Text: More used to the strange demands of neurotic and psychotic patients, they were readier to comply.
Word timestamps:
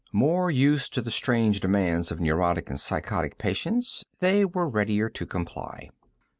More 0.11 0.49
used 0.49 0.95
to 0.95 1.01
the 1.03 1.11
strange 1.11 1.59
demands 1.59 2.11
of 2.11 2.19
neurotic 2.19 2.71
and 2.71 2.79
psychotic 2.79 3.37
patients, 3.37 4.03
they 4.19 4.43
were 4.43 4.67
readier 4.67 5.09
to 5.09 5.27
comply. 5.27 5.91